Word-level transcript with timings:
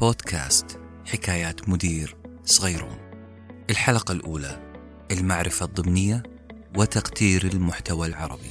بودكاست 0.00 0.80
حكايات 1.06 1.68
مدير 1.68 2.16
صغيرون. 2.44 2.98
الحلقة 3.70 4.12
الأولى 4.12 4.74
المعرفة 5.10 5.66
الضمنية 5.66 6.22
وتقدير 6.76 7.44
المحتوى 7.44 8.06
العربي. 8.06 8.50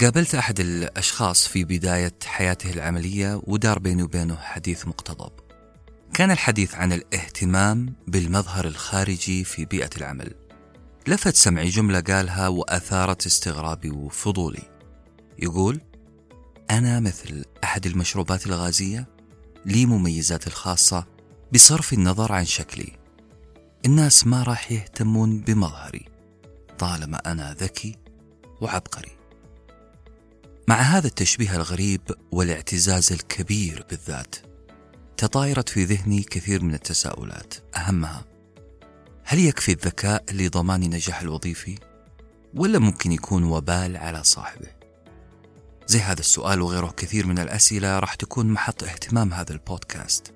قابلت 0.00 0.34
أحد 0.34 0.60
الأشخاص 0.60 1.48
في 1.48 1.64
بداية 1.64 2.14
حياته 2.24 2.70
العملية 2.70 3.40
ودار 3.44 3.78
بيني 3.78 4.02
وبينه 4.02 4.36
حديث 4.36 4.86
مقتضب. 4.86 5.32
كان 6.14 6.30
الحديث 6.30 6.74
عن 6.74 6.92
الاهتمام 6.92 7.94
بالمظهر 8.06 8.66
الخارجي 8.66 9.44
في 9.44 9.64
بيئة 9.64 9.90
العمل. 9.96 10.34
لفت 11.06 11.34
سمعي 11.34 11.68
جملة 11.68 12.00
قالها 12.00 12.48
وأثارت 12.48 13.26
استغرابي 13.26 13.90
وفضولي. 13.90 14.70
يقول 15.38 15.80
أنا 16.72 17.00
مثل 17.00 17.44
أحد 17.64 17.86
المشروبات 17.86 18.46
الغازية 18.46 19.08
لي 19.66 19.86
مميزاتي 19.86 20.46
الخاصة 20.46 21.06
بصرف 21.52 21.92
النظر 21.92 22.32
عن 22.32 22.44
شكلي 22.44 22.92
الناس 23.86 24.26
ما 24.26 24.42
راح 24.42 24.72
يهتمون 24.72 25.40
بمظهري 25.40 26.08
طالما 26.78 27.32
أنا 27.32 27.54
ذكي 27.54 27.96
وعبقري 28.60 29.12
مع 30.68 30.76
هذا 30.76 31.06
التشبيه 31.06 31.56
الغريب 31.56 32.00
والاعتزاز 32.32 33.12
الكبير 33.12 33.86
بالذات 33.90 34.36
تطايرت 35.16 35.68
في 35.68 35.84
ذهني 35.84 36.22
كثير 36.22 36.62
من 36.62 36.74
التساؤلات 36.74 37.54
أهمها 37.76 38.24
هل 39.24 39.38
يكفي 39.38 39.72
الذكاء 39.72 40.24
لضمان 40.32 40.82
النجاح 40.82 41.20
الوظيفي؟ 41.20 41.78
ولا 42.54 42.78
ممكن 42.78 43.12
يكون 43.12 43.44
وبال 43.44 43.96
على 43.96 44.24
صاحبه؟ 44.24 44.81
زي 45.86 46.00
هذا 46.00 46.20
السؤال 46.20 46.60
وغيره 46.60 46.94
كثير 46.96 47.26
من 47.26 47.38
الأسئلة 47.38 47.98
راح 47.98 48.14
تكون 48.14 48.46
محط 48.46 48.84
اهتمام 48.84 49.32
هذا 49.34 49.52
البودكاست. 49.52 50.34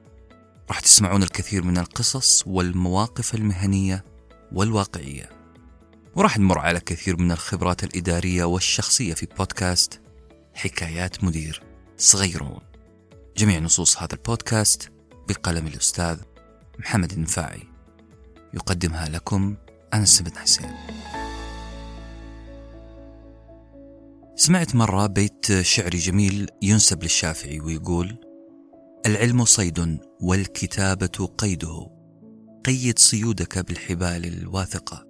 راح 0.69 0.81
تسمعون 0.81 1.23
الكثير 1.23 1.65
من 1.65 1.79
القصص 1.79 2.47
والمواقف 2.47 3.35
المهنية 3.35 4.05
والواقعية. 4.53 5.31
وراح 6.15 6.39
نمر 6.39 6.59
على 6.59 6.81
كثير 6.81 7.17
من 7.17 7.33
الخبرات 7.33 7.85
الإدارية 7.85 8.45
والشخصية 8.45 9.15
في 9.15 9.27
بودكاست 9.39 10.01
حكايات 10.55 11.25
مدير 11.25 11.63
صغيرون. 11.99 12.61
جميع 13.37 13.59
نصوص 13.59 13.97
هذا 13.99 14.13
البودكاست 14.13 14.93
بقلم 15.29 15.67
الأستاذ 15.67 16.19
محمد 16.79 17.13
النفاعي. 17.13 17.63
يقدمها 18.55 19.09
لكم 19.09 19.57
أنس 19.95 20.23
بن 20.23 20.39
حسين. 20.39 20.75
سمعت 24.47 24.75
مرة 24.75 25.07
بيت 25.07 25.61
شعري 25.61 25.99
جميل 25.99 26.49
ينسب 26.63 27.03
للشافعي 27.03 27.61
ويقول 27.61 28.19
العلم 29.07 29.45
صيد 29.45 29.99
والكتابة 30.21 31.29
قيده 31.39 31.91
قيد 32.65 32.99
صيودك 32.99 33.59
بالحبال 33.59 34.25
الواثقة. 34.25 35.07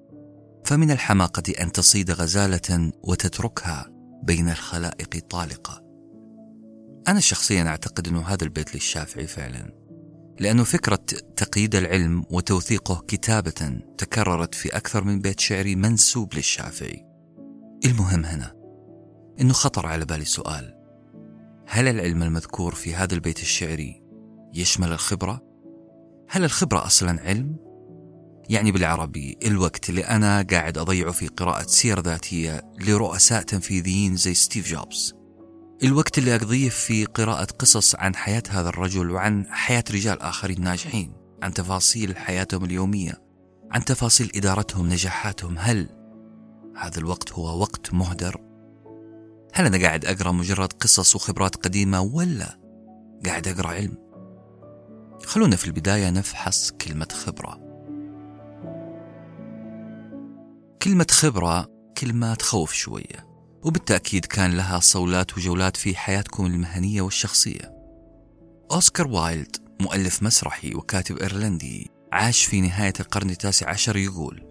فمن 0.64 0.90
الحماقة 0.90 1.52
أن 1.60 1.72
تصيد 1.72 2.10
غزالة 2.10 2.92
وتتركها 3.02 3.86
بين 4.22 4.48
الخلائق 4.48 5.18
طالقة. 5.30 5.82
أنا 7.08 7.20
شخصيا 7.20 7.62
أعتقد 7.62 8.08
أنه 8.08 8.20
هذا 8.20 8.44
البيت 8.44 8.74
للشافعي 8.74 9.26
فعلا 9.26 9.72
لأنه 10.40 10.64
فكرة 10.64 11.04
تقييد 11.36 11.74
العلم 11.74 12.24
وتوثيقه 12.30 13.04
كتابة 13.08 13.80
تكررت 13.98 14.54
في 14.54 14.76
أكثر 14.76 15.04
من 15.04 15.20
بيت 15.20 15.40
شعري 15.40 15.76
منسوب 15.76 16.34
للشافعي. 16.34 17.04
المهم 17.84 18.24
هنا 18.24 18.55
أنه 19.40 19.52
خطر 19.52 19.86
على 19.86 20.04
بالي 20.04 20.24
سؤال 20.24 20.74
هل 21.68 21.88
العلم 21.88 22.22
المذكور 22.22 22.74
في 22.74 22.94
هذا 22.94 23.14
البيت 23.14 23.38
الشعري 23.38 24.02
يشمل 24.54 24.92
الخبرة؟ 24.92 25.42
هل 26.28 26.44
الخبرة 26.44 26.86
أصلا 26.86 27.20
علم؟ 27.20 27.56
يعني 28.48 28.72
بالعربي 28.72 29.38
الوقت 29.44 29.90
اللي 29.90 30.04
أنا 30.04 30.46
قاعد 30.50 30.78
أضيعه 30.78 31.12
في 31.12 31.28
قراءة 31.28 31.66
سير 31.66 32.00
ذاتية 32.00 32.72
لرؤساء 32.80 33.42
تنفيذيين 33.42 34.16
زي 34.16 34.34
ستيف 34.34 34.68
جوبز 34.68 35.14
الوقت 35.82 36.18
اللي 36.18 36.36
أقضيه 36.36 36.68
في 36.68 37.04
قراءة 37.04 37.44
قصص 37.44 37.94
عن 37.94 38.14
حياة 38.14 38.42
هذا 38.50 38.68
الرجل 38.68 39.10
وعن 39.10 39.46
حياة 39.50 39.84
رجال 39.90 40.22
آخرين 40.22 40.60
ناجحين 40.60 41.12
عن 41.42 41.54
تفاصيل 41.54 42.16
حياتهم 42.16 42.64
اليومية 42.64 43.22
عن 43.70 43.84
تفاصيل 43.84 44.30
إدارتهم 44.34 44.88
نجاحاتهم 44.88 45.58
هل 45.58 45.88
هذا 46.76 46.98
الوقت 46.98 47.32
هو 47.32 47.60
وقت 47.60 47.94
مهدر 47.94 48.40
هل 49.56 49.66
أنا 49.66 49.78
قاعد 49.78 50.04
أقرأ 50.04 50.32
مجرد 50.32 50.72
قصص 50.72 51.16
وخبرات 51.16 51.56
قديمة 51.56 52.00
ولا 52.00 52.58
قاعد 53.26 53.48
أقرأ 53.48 53.68
علم؟ 53.68 53.96
خلونا 55.24 55.56
في 55.56 55.64
البداية 55.64 56.10
نفحص 56.10 56.70
كلمة 56.70 57.08
خبرة. 57.12 57.60
كلمة 60.82 61.06
خبرة 61.10 61.70
كلمة 61.98 62.34
تخوف 62.34 62.72
شوية 62.72 63.28
وبالتأكيد 63.62 64.24
كان 64.24 64.56
لها 64.56 64.80
صولات 64.80 65.38
وجولات 65.38 65.76
في 65.76 65.96
حياتكم 65.96 66.46
المهنية 66.46 67.02
والشخصية. 67.02 67.72
أوسكار 68.72 69.06
وايلد 69.06 69.56
مؤلف 69.80 70.22
مسرحي 70.22 70.74
وكاتب 70.74 71.18
إيرلندي 71.18 71.90
عاش 72.12 72.44
في 72.44 72.60
نهاية 72.60 72.94
القرن 73.00 73.30
التاسع 73.30 73.68
عشر 73.70 73.96
يقول 73.96 74.46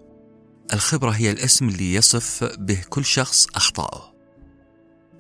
الخبرة 0.74 1.12
هي 1.12 1.32
الاسم 1.32 1.70
اللي 1.70 1.94
يصف 1.94 2.44
به 2.44 2.82
كل 2.90 3.06
شخص 3.06 3.48
أخطائه 3.56 4.15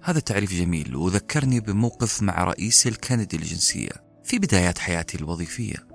هذا 0.05 0.17
التعريف 0.17 0.53
جميل 0.53 0.95
وذكرني 0.95 1.59
بموقف 1.59 2.23
مع 2.23 2.43
رئيسي 2.43 2.89
الكندي 2.89 3.37
الجنسية 3.37 3.91
في 4.23 4.39
بدايات 4.39 4.77
حياتي 4.77 5.17
الوظيفية. 5.17 5.87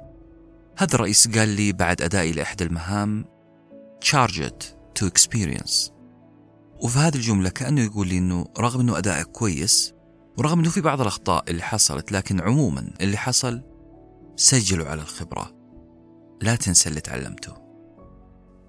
هذا 0.78 0.94
الرئيس 0.94 1.28
قال 1.28 1.48
لي 1.48 1.72
بعد 1.72 2.02
أدائي 2.02 2.32
لإحدى 2.32 2.64
المهام 2.64 3.24
charge 4.04 4.36
it 4.36 4.64
to 4.98 5.06
experience. 5.06 5.90
وفي 6.80 6.98
هذه 6.98 7.14
الجملة 7.14 7.48
كأنه 7.48 7.80
يقول 7.84 8.08
لي 8.08 8.18
أنه 8.18 8.46
رغم 8.58 8.80
أنه 8.80 8.98
أدائك 8.98 9.26
كويس 9.26 9.94
ورغم 10.38 10.58
أنه 10.58 10.70
في 10.70 10.80
بعض 10.80 11.00
الأخطاء 11.00 11.44
اللي 11.48 11.62
حصلت 11.62 12.12
لكن 12.12 12.40
عموما 12.40 12.94
اللي 13.00 13.16
حصل 13.16 13.62
سجلوا 14.36 14.88
على 14.88 15.02
الخبرة. 15.02 15.54
لا 16.42 16.56
تنسى 16.56 16.88
اللي 16.88 17.00
تعلمته. 17.00 17.54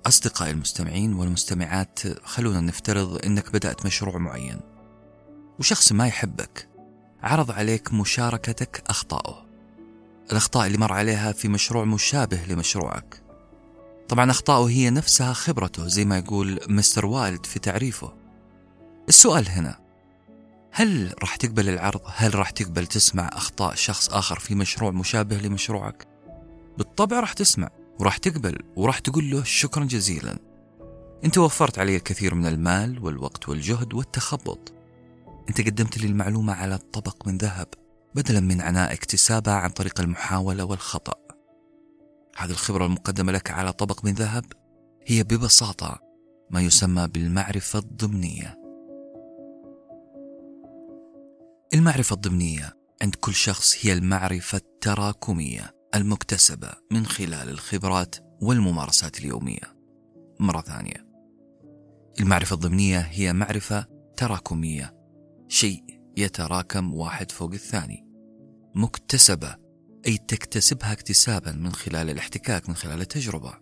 أصدقائي 0.08 0.52
المستمعين 0.52 1.14
والمستمعات 1.14 2.00
خلونا 2.24 2.62
نفترض 2.62 3.26
أنك 3.26 3.52
بدأت 3.52 3.86
مشروع 3.86 4.18
معين. 4.18 4.71
وشخص 5.62 5.92
ما 5.92 6.08
يحبك. 6.08 6.68
عرض 7.24 7.52
عليك 7.52 7.94
مشاركتك 7.94 8.84
أخطائه 8.88 9.46
الأخطاء 10.32 10.68
اللي 10.68 10.78
مر 10.78 10.94
عليها 10.94 11.32
في 11.32 11.48
مشروع 11.48 11.86
مشابه 11.86 12.40
لمشروعك. 12.50 13.24
طبعا 14.10 14.32
أخطاؤه 14.32 14.70
هي 14.70 14.90
نفسها 14.90 15.34
خبرته 15.34 15.88
زي 15.88 16.06
ما 16.06 16.18
يقول 16.18 16.60
مستر 16.70 17.06
وايلد 17.06 17.46
في 17.46 17.60
تعريفه. 17.60 18.14
السؤال 19.10 19.50
هنا 19.50 19.80
هل 20.72 21.14
راح 21.22 21.36
تقبل 21.36 21.70
العرض؟ 21.70 22.02
هل 22.06 22.36
راح 22.36 22.50
تقبل 22.50 22.88
تسمع 22.88 23.30
أخطاء 23.34 23.76
شخص 23.76 24.10
آخر 24.10 24.40
في 24.40 24.56
مشروع 24.56 24.92
مشابه 24.92 25.38
لمشروعك؟ 25.38 26.08
بالطبع 26.78 27.20
راح 27.20 27.34
تسمع 27.34 27.70
وراح 28.00 28.18
تقبل 28.18 28.58
وراح 28.76 29.00
تقول 29.00 29.32
له 29.32 29.44
شكرا 29.44 29.86
جزيلا. 29.86 30.40
أنت 31.26 31.38
وفرت 31.38 31.80
علي 31.80 31.96
الكثير 31.96 32.36
من 32.36 32.46
المال 32.46 33.04
والوقت 33.04 33.50
والجهد 33.50 33.94
والتخبط. 33.94 34.81
أنت 35.52 35.62
قدمت 35.62 35.98
لي 35.98 36.08
المعلومة 36.08 36.54
على 36.54 36.78
طبق 36.78 37.28
من 37.28 37.38
ذهب 37.38 37.68
بدلا 38.16 38.40
من 38.40 38.62
عناء 38.62 38.94
اكتسابها 38.94 39.54
عن 39.54 39.70
طريق 39.70 40.02
المحاولة 40.02 40.64
والخطأ 40.64 41.14
هذه 42.38 42.50
الخبرة 42.50 42.86
المقدمة 42.86 43.32
لك 43.32 43.52
على 43.52 43.74
طبق 43.74 44.06
من 44.06 44.14
ذهب 44.14 44.46
هي 45.08 45.24
ببساطة 45.24 46.00
ما 46.50 46.62
يسمى 46.62 47.08
بالمعرفة 47.08 47.80
الضمنية. 47.80 48.58
المعرفة 51.74 52.14
الضمنية 52.14 52.78
عند 53.02 53.16
كل 53.16 53.34
شخص 53.34 53.86
هي 53.86 53.94
المعرفة 53.94 54.58
التراكمية 54.58 55.76
المكتسبة 55.96 56.70
من 56.92 57.06
خلال 57.06 57.50
الخبرات 57.50 58.16
والممارسات 58.42 59.20
اليومية. 59.20 59.76
مرة 60.40 60.62
ثانية. 60.62 61.08
المعرفة 62.20 62.54
الضمنية 62.54 63.00
هي 63.00 63.34
معرفة 63.34 63.86
تراكمية، 64.18 65.01
شيء 65.52 65.84
يتراكم 66.18 66.94
واحد 66.94 67.32
فوق 67.32 67.52
الثاني. 67.54 68.08
مكتسبة 68.76 69.56
أي 70.08 70.18
تكتسبها 70.18 70.92
اكتسابا 70.92 71.52
من 71.52 71.74
خلال 71.74 72.10
الاحتكاك 72.10 72.70
من 72.70 72.76
خلال 72.76 73.02
التجربة. 73.02 73.54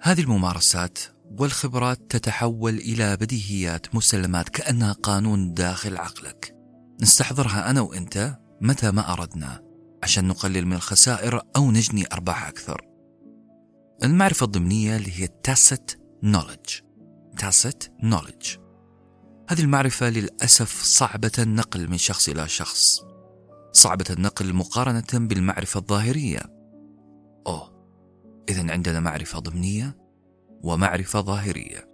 هذه 0.00 0.20
الممارسات 0.20 0.98
والخبرات 1.38 1.98
تتحول 2.08 2.74
إلى 2.74 3.16
بديهيات 3.16 3.94
مسلمات 3.94 4.48
كأنها 4.48 4.92
قانون 4.92 5.54
داخل 5.54 5.96
عقلك. 5.96 6.56
نستحضرها 7.02 7.70
أنا 7.70 7.80
وأنت 7.80 8.38
متى 8.60 8.90
ما 8.90 9.12
أردنا 9.12 9.62
عشان 10.02 10.28
نقلل 10.28 10.66
من 10.66 10.72
الخسائر 10.72 11.42
أو 11.56 11.70
نجني 11.70 12.06
أرباح 12.12 12.48
أكثر. 12.48 12.80
المعرفة 14.04 14.44
الضمنية 14.44 14.96
اللي 14.96 15.12
هي 15.12 15.28
tacit 15.48 15.96
knowledge. 16.24 16.82
tacit 17.40 17.88
knowledge. 18.02 18.65
هذه 19.48 19.60
المعرفة 19.60 20.10
للأسف 20.10 20.82
صعبة 20.82 21.32
النقل 21.38 21.90
من 21.90 21.98
شخص 21.98 22.28
إلى 22.28 22.48
شخص. 22.48 23.00
صعبة 23.72 24.04
النقل 24.10 24.54
مقارنة 24.54 25.06
بالمعرفة 25.12 25.80
الظاهرية. 25.80 26.40
أوه 27.46 27.76
إذا 28.48 28.72
عندنا 28.72 29.00
معرفة 29.00 29.38
ضمنية 29.38 29.96
ومعرفة 30.62 31.20
ظاهرية. 31.20 31.88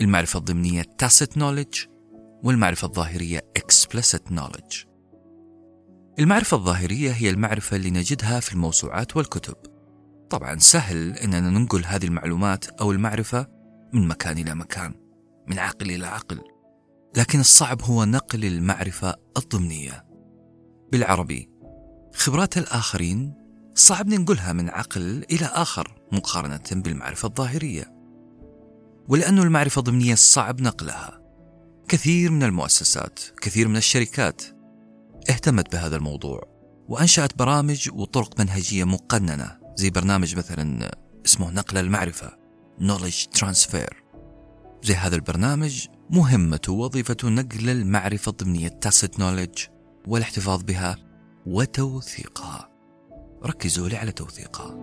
المعرفة 0.00 0.38
الضمنية 0.38 0.82
tacit 0.82 1.38
knowledge 1.38 1.88
والمعرفة 2.44 2.86
الظاهرية 2.86 3.40
explicit 3.58 4.32
knowledge. 4.32 4.86
المعرفة 6.18 6.56
الظاهرية 6.56 7.10
هي 7.10 7.30
المعرفة 7.30 7.76
اللي 7.76 7.90
نجدها 7.90 8.40
في 8.40 8.52
الموسوعات 8.52 9.16
والكتب. 9.16 9.56
طبعا 10.30 10.58
سهل 10.58 11.12
أننا 11.12 11.40
ننقل 11.40 11.84
هذه 11.84 12.04
المعلومات 12.04 12.64
أو 12.68 12.92
المعرفة 12.92 13.46
من 13.92 14.08
مكان 14.08 14.38
إلى 14.38 14.54
مكان. 14.54 15.09
من 15.46 15.58
عقل 15.58 15.90
إلى 15.90 16.06
عقل 16.06 16.40
لكن 17.16 17.40
الصعب 17.40 17.82
هو 17.82 18.04
نقل 18.04 18.44
المعرفة 18.44 19.16
الضمنية. 19.36 20.04
بالعربي 20.92 21.50
خبرات 22.14 22.58
الآخرين 22.58 23.34
صعب 23.74 24.08
ننقلها 24.08 24.52
من 24.52 24.68
عقل 24.68 25.24
إلى 25.30 25.46
آخر 25.46 26.00
مقارنة 26.12 26.62
بالمعرفة 26.72 27.28
الظاهرية. 27.28 27.94
ولأن 29.08 29.38
المعرفة 29.38 29.78
الضمنية 29.78 30.14
صعب 30.14 30.60
نقلها. 30.60 31.20
كثير 31.88 32.30
من 32.30 32.42
المؤسسات 32.42 33.20
كثير 33.40 33.68
من 33.68 33.76
الشركات 33.76 34.42
اهتمت 35.30 35.72
بهذا 35.72 35.96
الموضوع 35.96 36.42
وأنشأت 36.88 37.38
برامج 37.38 37.90
وطرق 37.92 38.40
منهجية 38.40 38.84
مقننة 38.84 39.58
زي 39.76 39.90
برنامج 39.90 40.36
مثلا 40.36 40.90
اسمه 41.26 41.50
نقل 41.50 41.78
المعرفة 41.78 42.40
Knowledge 42.80 43.38
Transfer. 43.38 44.09
زي 44.82 44.94
هذا 44.94 45.16
البرنامج 45.16 45.86
مهمته 46.10 46.72
وظيفته 46.72 47.28
نقل 47.28 47.70
المعرفة 47.70 48.30
الضمنية 48.30 48.80
Tacit 48.86 49.18
Knowledge 49.18 49.68
والاحتفاظ 50.06 50.62
بها 50.62 50.96
وتوثيقها. 51.46 52.70
ركزوا 53.44 53.88
لي 53.88 53.96
على 53.96 54.12
توثيقها. 54.12 54.76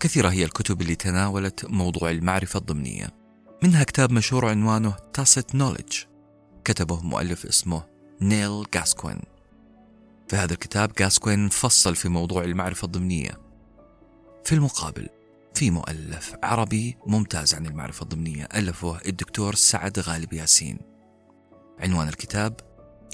كثيرة 0.00 0.28
هي 0.28 0.44
الكتب 0.44 0.80
اللي 0.80 0.94
تناولت 0.94 1.64
موضوع 1.64 2.10
المعرفة 2.10 2.58
الضمنية. 2.58 3.08
منها 3.62 3.84
كتاب 3.84 4.12
مشهور 4.12 4.46
عنوانه 4.46 4.96
Tacit 5.18 5.56
Knowledge 5.56 6.06
كتبه 6.64 7.00
مؤلف 7.00 7.46
اسمه 7.46 7.82
نيل 8.20 8.64
جاسكوين. 8.74 9.20
في 10.28 10.36
هذا 10.36 10.52
الكتاب 10.52 10.92
جاسكوين 10.98 11.48
فصل 11.48 11.96
في 11.96 12.08
موضوع 12.08 12.44
المعرفة 12.44 12.86
الضمنية. 12.86 13.40
في 14.44 14.54
المقابل 14.54 15.08
في 15.54 15.70
مؤلف 15.70 16.36
عربي 16.42 16.96
ممتاز 17.06 17.54
عن 17.54 17.66
المعرفة 17.66 18.02
الضمنية 18.02 18.48
ألفه 18.54 18.98
الدكتور 19.06 19.54
سعد 19.54 19.98
غالب 19.98 20.32
ياسين. 20.32 20.78
عنوان 21.80 22.08
الكتاب 22.08 22.60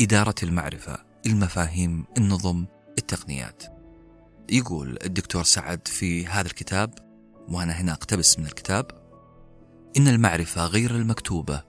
إدارة 0.00 0.34
المعرفة 0.42 0.98
المفاهيم 1.26 2.04
النظم 2.18 2.66
التقنيات. 2.98 3.62
يقول 4.50 4.98
الدكتور 5.04 5.44
سعد 5.44 5.88
في 5.88 6.26
هذا 6.26 6.46
الكتاب 6.46 6.94
وأنا 7.48 7.72
هنا 7.72 7.92
أقتبس 7.92 8.38
من 8.38 8.46
الكتاب 8.46 8.86
إن 9.96 10.08
المعرفة 10.08 10.66
غير 10.66 10.90
المكتوبة 10.90 11.62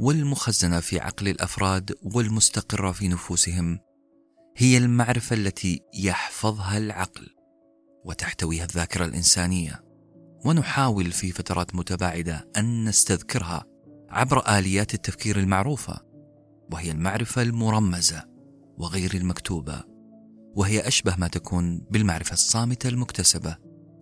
والمخزنة 0.00 0.80
في 0.80 1.00
عقل 1.00 1.28
الأفراد 1.28 1.94
والمستقرة 2.02 2.92
في 2.92 3.08
نفوسهم 3.08 3.78
هي 4.56 4.78
المعرفة 4.78 5.36
التي 5.36 5.82
يحفظها 5.94 6.78
العقل 6.78 7.28
وتحتويها 8.04 8.64
الذاكرة 8.64 9.04
الإنسانية. 9.04 9.87
ونحاول 10.44 11.12
في 11.12 11.32
فترات 11.32 11.74
متباعدة 11.74 12.48
أن 12.56 12.84
نستذكرها 12.84 13.64
عبر 14.08 14.58
آليات 14.58 14.94
التفكير 14.94 15.38
المعروفة 15.38 16.00
وهي 16.72 16.90
المعرفة 16.90 17.42
المرمزة 17.42 18.24
وغير 18.78 19.14
المكتوبة 19.14 19.84
وهي 20.54 20.88
أشبه 20.88 21.16
ما 21.18 21.28
تكون 21.28 21.86
بالمعرفة 21.90 22.32
الصامتة 22.32 22.88
المكتسبة 22.88 23.56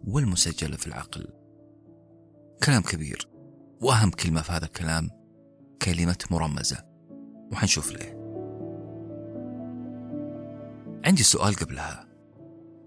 والمسجلة 0.04 0.76
في 0.76 0.86
العقل. 0.86 1.26
كلام 2.64 2.82
كبير 2.82 3.28
وأهم 3.80 4.10
كلمة 4.10 4.42
في 4.42 4.52
هذا 4.52 4.64
الكلام 4.64 5.10
كلمة 5.82 6.18
مرمزة. 6.30 6.84
وحنشوف 7.52 7.92
ليه. 7.92 8.16
عندي 11.04 11.22
سؤال 11.22 11.54
قبلها. 11.54 12.05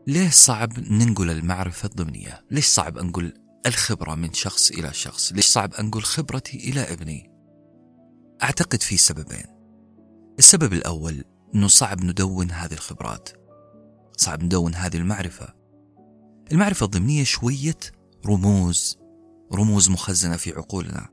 ليه 0.10 0.30
صعب 0.30 0.80
ننقل 0.80 1.30
المعرفة 1.30 1.86
الضمنية؟ 1.88 2.46
ليش 2.52 2.66
صعب 2.66 2.98
أنقل 2.98 3.34
الخبرة 3.66 4.16
من 4.16 4.34
شخص 4.34 4.72
إلى 4.72 4.94
شخص؟ 4.94 5.34
ليش 5.34 5.46
صعب 5.46 5.74
أنقل 5.74 6.02
خبرتي 6.02 6.58
إلى 6.58 6.82
ابني؟ 6.82 7.32
أعتقد 8.44 8.82
في 8.82 8.98
سببين 8.98 9.46
السبب 10.40 10.74
الأول 10.74 11.24
أنه 11.56 11.68
صعب 11.68 12.04
ندون 12.04 12.52
هذه 12.52 12.74
الخبرات 12.74 13.30
صعب 14.18 14.44
ندون 14.44 14.76
هذه 14.76 14.98
المعرفة 14.98 15.54
المعرفة 16.52 16.86
الضمنية 16.86 17.24
شوية 17.24 17.80
رموز 18.26 18.98
رموز 19.54 19.90
مخزنة 19.90 20.38
في 20.38 20.52
عقولنا 20.52 21.10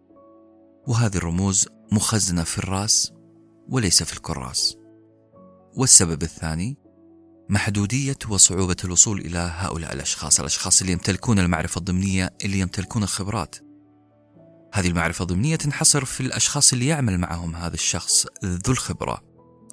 وهذه 0.88 1.16
الرموز 1.16 1.68
مخزنة 1.92 2.42
في 2.42 2.58
الرأس 2.58 3.12
وليس 3.68 4.02
في 4.02 4.12
الكراس 4.12 4.76
والسبب 5.74 6.22
الثاني 6.22 6.85
محدودية 7.48 8.16
وصعوبة 8.28 8.76
الوصول 8.84 9.20
إلى 9.20 9.52
هؤلاء 9.54 9.92
الأشخاص. 9.92 10.40
الأشخاص 10.40 10.80
اللي 10.80 10.92
يمتلكون 10.92 11.38
المعرفة 11.38 11.78
الضمنية 11.78 12.36
اللي 12.44 12.58
يمتلكون 12.58 13.02
الخبرات. 13.02 13.56
هذه 14.74 14.88
المعرفة 14.88 15.22
الضمنية 15.22 15.56
تنحصر 15.56 16.04
في 16.04 16.20
الأشخاص 16.20 16.72
اللي 16.72 16.86
يعمل 16.86 17.18
معهم 17.18 17.56
هذا 17.56 17.74
الشخص 17.74 18.26
ذو 18.44 18.72
الخبرة 18.72 19.22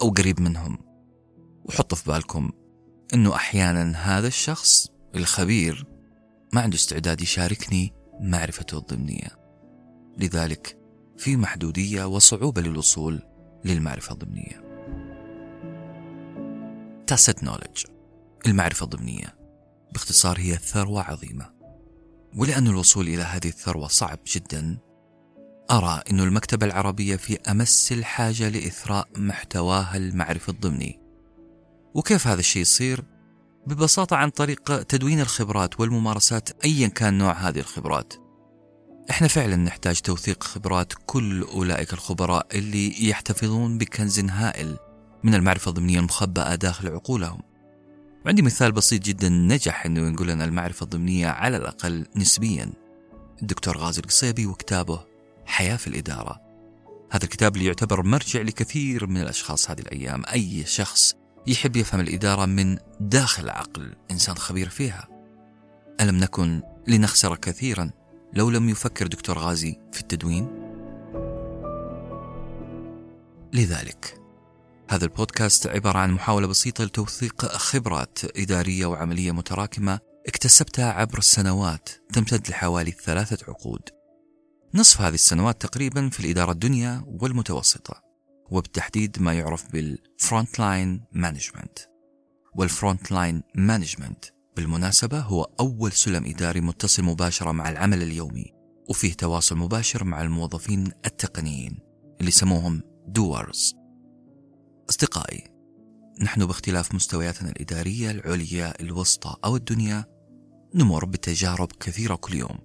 أو 0.02 0.10
قريب 0.10 0.42
منهم. 0.42 0.78
وحطوا 1.66 1.98
في 1.98 2.12
بالكم 2.12 2.52
أنه 3.14 3.36
أحيانا 3.36 3.92
هذا 3.92 4.28
الشخص 4.28 4.88
الخبير 5.16 5.86
ما 6.54 6.62
عنده 6.62 6.76
استعداد 6.76 7.22
يشاركني 7.22 7.94
معرفته 8.22 8.78
الضمنية. 8.78 9.30
لذلك 10.18 10.78
في 11.18 11.38
محدودية 11.38 12.04
وصعوبة 12.04 12.62
للوصول 12.62 13.22
للمعرفة 13.66 14.14
الضمنية. 14.14 14.73
Tacit 17.12 17.46
knowledge. 17.46 17.86
المعرفة 18.46 18.84
الضمنية. 18.84 19.38
باختصار 19.94 20.40
هي 20.40 20.58
ثروة 20.58 21.02
عظيمة. 21.02 21.54
ولأن 22.36 22.68
الوصول 22.68 23.08
إلى 23.08 23.24
هذه 23.24 23.48
الثروة 23.48 23.88
صعب 23.88 24.20
جدا 24.28 24.78
أرى 25.72 26.02
أن 26.12 26.20
المكتبة 26.20 26.66
العربية 26.66 27.16
في 27.16 27.38
أمس 27.52 27.92
الحاجة 27.92 28.50
لإثراء 28.50 29.08
محتواها 29.18 29.98
المعرفي 29.98 30.50
الضمني. 30.50 31.00
وكيف 31.96 32.28
هذا 32.28 32.40
الشيء 32.40 32.62
يصير؟ 32.62 33.04
ببساطة 33.68 34.16
عن 34.16 34.30
طريق 34.30 34.84
تدوين 34.84 35.20
الخبرات 35.20 35.80
والممارسات 35.80 36.50
أيا 36.66 36.88
كان 36.88 37.18
نوع 37.18 37.34
هذه 37.34 37.60
الخبرات. 37.60 38.14
إحنا 39.10 39.28
فعلا 39.28 39.56
نحتاج 39.56 40.02
توثيق 40.02 40.44
خبرات 40.44 40.94
كل 41.06 41.42
أولئك 41.42 41.94
الخبراء 41.94 42.48
اللي 42.54 43.10
يحتفظون 43.10 43.78
بكنز 43.78 44.20
هائل. 44.20 44.78
من 45.24 45.36
المعرفة 45.36 45.70
الضمنية 45.70 46.00
المخبأة 46.00 46.56
داخل 46.56 46.88
عقولهم. 46.88 47.42
وعندي 48.26 48.42
مثال 48.42 48.72
بسيط 48.72 49.02
جدا 49.02 49.30
نجح 49.30 49.86
إنه 49.86 50.08
ينقل 50.08 50.28
لنا 50.28 50.46
المعرفة 50.46 50.84
الضمنية 50.84 51.28
على 51.28 51.58
الأقل 51.58 52.06
نسبيا. 52.16 52.72
الدكتور 53.42 53.78
غازي 53.78 54.02
القصيبي 54.02 54.46
وكتابه 54.46 55.06
حياة 55.46 55.76
في 55.76 55.88
الإدارة 55.88 56.42
هذا 57.12 57.24
الكتاب 57.24 57.56
اللي 57.56 57.68
يعتبر 57.68 58.04
مرجع 58.04 58.42
لكثير 58.42 59.08
من 59.08 59.22
الأشخاص 59.22 59.72
هذه 59.72 59.80
الأيام. 59.80 60.24
أي 60.34 60.66
شخص 60.66 61.16
يحب 61.48 61.76
يفهم 61.76 62.02
الإدارة 62.02 62.46
من 62.46 62.78
داخل 63.00 63.50
عقل 63.50 63.96
إنسان 64.12 64.36
خبير 64.36 64.70
فيها. 64.70 65.08
ألم 66.02 66.18
نكن 66.18 66.62
لنخسر 66.88 67.36
كثيرا 67.36 67.90
لو 68.34 68.50
لم 68.50 68.70
يفكر 68.70 69.08
دكتور 69.08 69.38
غازي 69.38 69.80
في 69.92 70.02
التدوين؟ 70.02 70.48
لذلك 73.54 74.23
هذا 74.94 75.06
البودكاست 75.06 75.68
عبارة 75.68 76.00
عن 76.00 76.12
محاولة 76.12 76.48
بسيطة 76.48 76.84
لتوثيق 76.84 77.46
خبرات 77.46 78.20
إدارية 78.38 78.86
وعملية 78.86 79.32
متراكمة 79.32 80.00
اكتسبتها 80.28 80.92
عبر 80.92 81.18
السنوات 81.18 81.90
تمتد 82.14 82.50
لحوالي 82.50 82.92
ثلاثة 82.92 83.46
عقود. 83.48 83.82
نصف 84.74 85.02
هذه 85.02 85.14
السنوات 85.14 85.62
تقريبا 85.62 86.10
في 86.10 86.20
الإدارة 86.20 86.52
الدنيا 86.52 87.04
والمتوسطة 87.08 88.02
وبالتحديد 88.52 89.22
ما 89.22 89.34
يعرف 89.34 89.72
بال 89.72 89.97
front 89.97 90.60
line 90.60 91.02
management 91.12 91.80
وال 92.56 92.72
front 92.72 93.12
line 93.12 93.44
management 93.56 94.26
بالمناسبة 94.56 95.20
هو 95.20 95.44
أول 95.60 95.92
سلم 95.92 96.26
إداري 96.26 96.62
متصل 96.62 97.04
مباشرة 97.04 97.52
مع 97.52 97.70
العمل 97.70 98.04
اليومي 98.04 98.54
وفيه 98.90 99.14
تواصل 99.14 99.58
مباشر 99.58 100.04
مع 100.04 100.22
الموظفين 100.22 100.92
التقنيين 101.06 101.80
اللي 102.22 102.32
سموهم 102.32 102.82
doers 103.08 103.83
أصدقائي 104.90 105.54
نحن 106.22 106.46
باختلاف 106.46 106.96
مستوياتنا 106.96 107.50
الإدارية 107.50 108.12
العليا 108.12 108.82
الوسطى 108.82 109.36
أو 109.46 109.56
الدنيا 109.56 110.06
نمر 110.76 111.06
بتجارب 111.06 111.72
كثيرة 111.72 112.16
كل 112.16 112.36
يوم. 112.36 112.60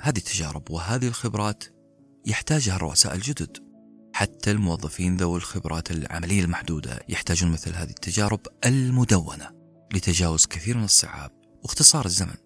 هذه 0.00 0.18
التجارب 0.18 0.70
وهذه 0.70 1.08
الخبرات 1.08 1.64
يحتاجها 2.26 2.76
الرؤساء 2.76 3.14
الجدد. 3.14 3.56
حتى 4.12 4.50
الموظفين 4.50 5.16
ذوي 5.16 5.36
الخبرات 5.36 5.90
العملية 5.90 6.44
المحدودة 6.44 7.00
يحتاجون 7.08 7.52
مثل 7.52 7.74
هذه 7.74 7.90
التجارب 7.90 8.40
المدونة 8.66 9.50
لتجاوز 9.94 10.46
كثير 10.46 10.76
من 10.76 10.84
الصعاب 10.84 11.30
واختصار 11.62 12.06
الزمن. 12.06 12.36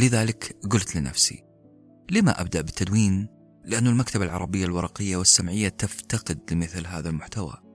لذلك 0.00 0.56
قلت 0.70 0.96
لنفسي 0.96 1.44
لما 2.10 2.40
أبدأ 2.40 2.60
بالتدوين؟ 2.60 3.28
لأن 3.64 3.86
المكتبة 3.86 4.24
العربية 4.24 4.64
الورقية 4.64 5.16
والسمعية 5.16 5.68
تفتقد 5.68 6.52
لمثل 6.52 6.86
هذا 6.86 7.08
المحتوى. 7.08 7.69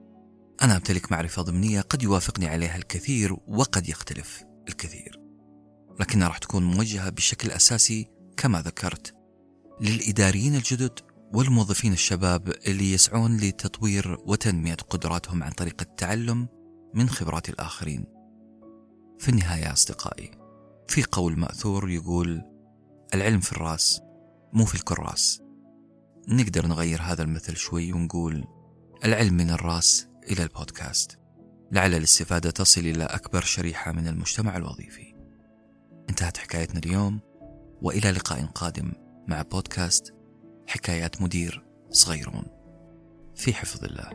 أنا 0.62 0.76
أمتلك 0.76 1.12
معرفة 1.12 1.42
ضمنية 1.42 1.80
قد 1.80 2.02
يوافقني 2.02 2.46
عليها 2.48 2.76
الكثير 2.76 3.36
وقد 3.48 3.88
يختلف 3.88 4.44
الكثير 4.68 5.20
لكنها 6.00 6.28
راح 6.28 6.38
تكون 6.38 6.64
موجهة 6.64 7.10
بشكل 7.10 7.50
أساسي 7.50 8.08
كما 8.36 8.62
ذكرت 8.62 9.14
للإداريين 9.80 10.54
الجدد 10.54 11.00
والموظفين 11.34 11.92
الشباب 11.92 12.54
اللي 12.66 12.92
يسعون 12.92 13.36
لتطوير 13.36 14.18
وتنمية 14.26 14.74
قدراتهم 14.74 15.42
عن 15.42 15.50
طريق 15.50 15.76
التعلم 15.80 16.48
من 16.94 17.08
خبرات 17.08 17.48
الآخرين. 17.48 18.04
في 19.18 19.28
النهاية 19.28 19.72
أصدقائي، 19.72 20.30
في 20.88 21.02
قول 21.12 21.38
مأثور 21.38 21.90
يقول: 21.90 22.42
العلم 23.14 23.40
في 23.40 23.52
الرأس 23.52 24.00
مو 24.52 24.64
في 24.64 24.74
الكراس. 24.74 25.42
نقدر 26.28 26.66
نغير 26.66 27.02
هذا 27.02 27.22
المثل 27.22 27.56
شوي 27.56 27.92
ونقول: 27.92 28.44
العلم 29.04 29.34
من 29.34 29.50
الرأس 29.50 30.08
إلى 30.30 30.42
البودكاست. 30.42 31.18
لعل 31.72 31.94
الاستفادة 31.94 32.50
تصل 32.50 32.80
إلى 32.80 33.04
أكبر 33.04 33.40
شريحة 33.40 33.92
من 33.92 34.08
المجتمع 34.08 34.56
الوظيفي. 34.56 35.14
انتهت 36.10 36.36
حكايتنا 36.36 36.78
اليوم 36.78 37.20
وإلى 37.82 38.10
لقاء 38.10 38.44
قادم 38.44 38.92
مع 39.28 39.42
بودكاست 39.42 40.14
حكايات 40.68 41.22
مدير 41.22 41.64
صغيرون 41.90 42.44
في 43.34 43.54
حفظ 43.54 43.84
الله 43.84 44.10